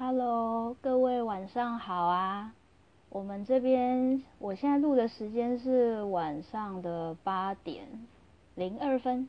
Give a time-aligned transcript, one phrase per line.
[0.00, 2.54] Hello，各位晚上好啊！
[3.08, 7.84] 我们这边我现在录的时间是晚上的八点
[8.54, 9.28] 零二分，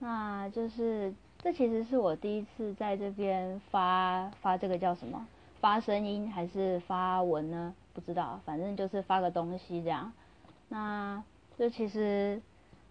[0.00, 5.28] 那就是这其实是我第一次在这边发发这个叫什么
[5.60, 7.72] 发声音还是发文呢？
[7.92, 10.12] 不知道，反正就是发个东西这样。
[10.68, 11.22] 那
[11.56, 12.42] 就其实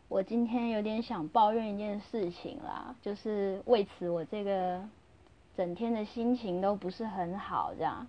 [0.07, 4.81] 我今天有点想抱怨一件事情啦，就是为此我这个。
[5.55, 8.07] 整天的心情都不是很好，这样，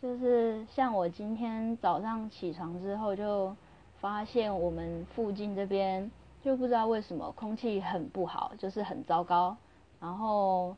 [0.00, 3.54] 就是像我今天早上起床之后，就
[4.00, 6.08] 发现我们附近这边
[6.42, 9.56] 就不知道为什么空气很不好，就是很糟糕，
[9.98, 10.76] 然后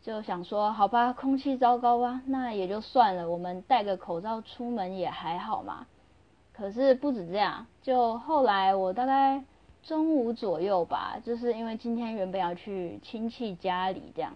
[0.00, 5.86] 就想说，好吧，空气糟糕吧，那也就算了，我们戴个口罩出门也还好嘛。
[6.54, 9.42] 可是不止这样，就后来我大概
[9.82, 14.32] 中午左右吧，就是因为今天原本要去亲戚家里这样。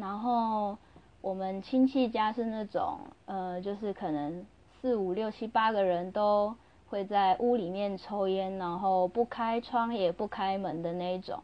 [0.00, 0.78] 然后
[1.20, 4.46] 我们亲戚家是那种，呃，就是可能
[4.80, 6.54] 四五六七八个人都
[6.88, 11.42] 会在屋里面抽烟，然后不开窗也不开门的那一种。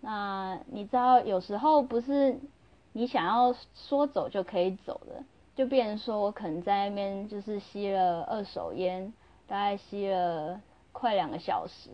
[0.00, 2.38] 那你知道有时候不是
[2.92, 5.22] 你想要说走就可以走的，
[5.56, 9.12] 就变成说我可能在那边就是吸了二手烟，
[9.46, 10.60] 大概吸了
[10.92, 11.90] 快两个小时，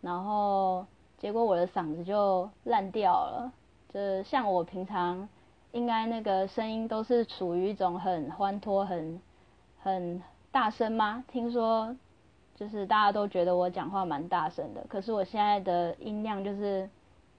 [0.00, 0.84] 然后
[1.18, 3.52] 结果我的嗓子就烂掉了。
[3.92, 5.28] 就像我平常
[5.72, 9.20] 应该那个声音都是处于一种很欢脱、很
[9.82, 11.24] 很大声吗？
[11.26, 11.96] 听说
[12.54, 16.88] 就是大家都觉得我讲话蛮大声的，可是我现在的音量就是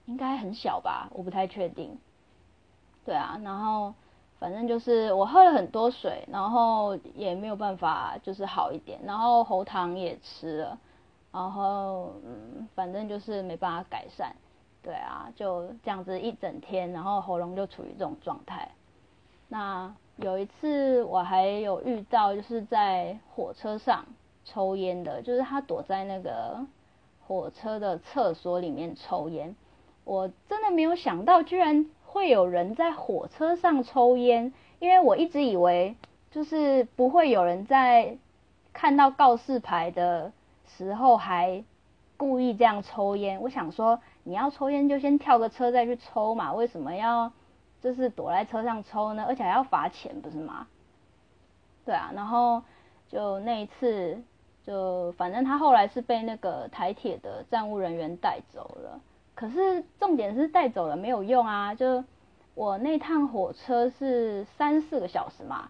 [0.06, 1.08] 应该很小吧？
[1.12, 1.98] 我不太确定。
[3.04, 3.94] 对啊，然后
[4.38, 10.78] 反正就是我喝了很多水，然后也没有办法就是好一点，然后喉糖也吃了，
[11.32, 14.34] 然后嗯，反正就是没办法改善。
[14.82, 18.68] 对啊，就这样子一整天，然后喉咙就处于这种状态。
[19.48, 24.04] 那有一次我还有遇到，就是在火车上
[24.44, 26.58] 抽烟的，就是他躲在那个
[27.26, 29.54] 火车的厕所里面抽烟。
[30.04, 35.94] 我真的没有想到，居然会有人在火车上抽烟，因为我一直以为
[36.32, 38.18] 就是不会有人在
[38.72, 40.32] 看到告示牌的
[40.66, 41.62] 时候还
[42.22, 43.40] 故意这样抽烟。
[43.42, 43.98] 我想说。
[44.24, 47.32] 你要抽烟就先跳个车再去抽嘛，为什么要
[47.80, 49.24] 就是躲在车上抽呢？
[49.26, 50.68] 而且还要罚钱，不是吗？
[51.84, 52.62] 对啊，然后
[53.08, 54.22] 就那一次，
[54.64, 59.00] 就反正他后来是被那个台铁的站务人员带走了。
[59.34, 61.74] 可是重点是带走了没有用啊！
[61.74, 62.04] 就
[62.54, 65.68] 我那趟火车是三四个小时嘛，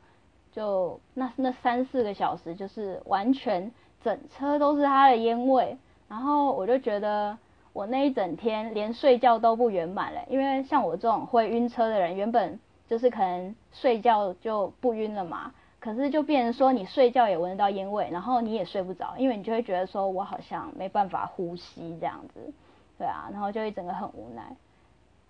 [0.53, 5.79] 就那那三四个小时就是完全整车都是他的烟味，
[6.13, 7.39] 然后我就觉得。
[7.75, 22.53] 我那一整天连睡觉都不圆满了，因为像我这种会晕车的人，原本就是可能睡觉就不晕了嘛，可是就变成说你睡觉也闻得到烟味，然后你也睡不着，因为你就会觉得说我好像没办法呼吸这样子，
[22.99, 24.55] 对啊，然后就一整个很无奈，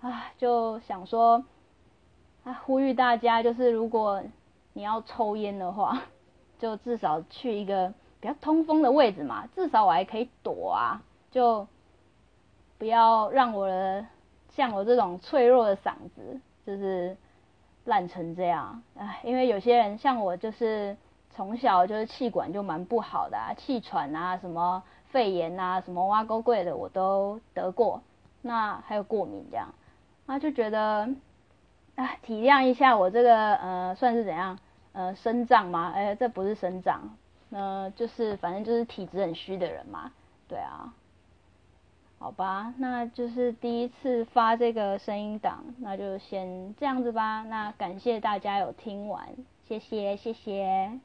[0.01, 1.45] 啊，就想说，
[2.43, 4.21] 啊，呼吁大家就是如果
[4.73, 6.03] 你要抽烟的话，
[6.59, 11.67] 就至少去一个比较通风的位置嘛，至少我还可以躲啊，就。
[12.79, 14.05] 不要让我的
[14.51, 17.17] 像我这种脆弱的嗓子，就是
[17.85, 18.83] 烂成这样。
[18.97, 20.97] 唉，因为有些人像我，就是
[21.31, 24.83] 从小就是气管就蛮不好的啊，气喘啊，什么
[25.13, 28.03] 肺炎啊，什么挖沟贵的我都得过。
[28.41, 29.69] 那还有过敏这样，
[30.27, 31.09] 那就觉得，
[31.95, 34.59] 啊，体谅一下我这个呃，算是怎样
[34.93, 35.93] 呃，生长吗？
[35.95, 37.17] 哎，这不是生长，
[37.53, 40.11] 呃，就是反正就是体质很虚的人嘛。
[40.49, 40.93] 对啊。
[42.19, 47.43] 好吧，那就是第一次发这个声音档，那就先这样子吧。
[47.43, 49.29] 那感谢大家有听完，
[49.67, 51.01] 谢谢谢谢。